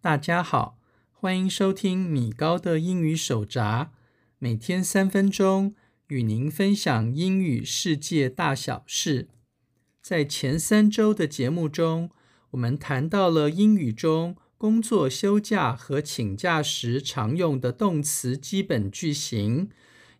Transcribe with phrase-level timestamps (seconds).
[0.00, 0.78] 大家好，
[1.12, 3.90] 欢迎收听米高的英语手札，
[4.38, 5.74] 每天三分钟，
[6.08, 9.28] 与您分享英语世界大小事。
[10.00, 12.10] 在前三周的节目中，
[12.52, 19.68] 我们谈到了英语中工作休假和请假时常用的动词基本句型，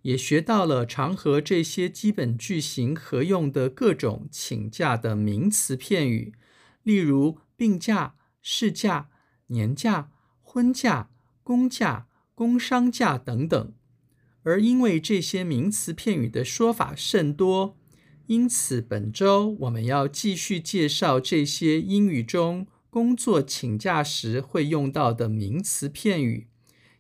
[0.06, 6.32] 也学到了常和这些基本句型合用的各种请假的名词片语，
[6.84, 9.08] 例如病假、事假、
[9.48, 11.10] 年假、婚假、
[11.42, 13.72] 公假、工伤假等等。
[14.44, 17.76] 而因为这些名词片语的说法甚多，
[18.26, 26.46] 因此本周我们要继续介绍这些英语中工作请假时会用到的名词片语，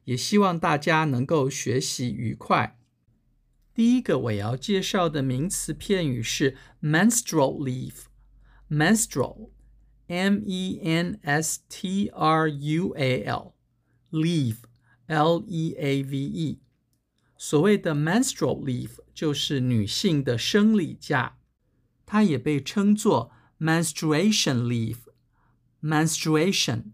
[0.06, 2.76] 也希望大家能够学习愉快。
[3.76, 8.06] 第一个我要介绍的名词片语是 menstrual leave。
[8.70, 9.50] menstrual,
[10.06, 13.52] m e n s t r u a l,
[14.10, 14.60] leave,
[15.04, 16.60] l e a v e。
[17.36, 21.36] 所谓的 menstrual leave 就是女性的生理假，
[22.06, 25.00] 它也被称作 menstruation leave。
[25.82, 26.92] menstruation,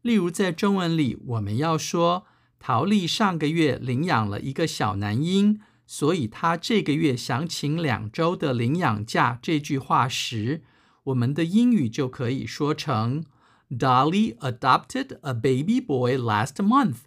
[0.01, 2.25] 例如，在中文里，我们要说
[2.59, 9.39] 陶丽上个月领养了一个小男婴，所以她这个月想请两周的领养假。
[9.43, 10.63] 这句话时，
[11.04, 13.24] 我们的英语就可以说成：
[13.70, 17.02] Dolly adopted a baby boy last month,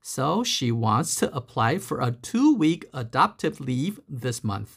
[0.00, 4.68] so she wants to apply for a two-week adoptive leave this month.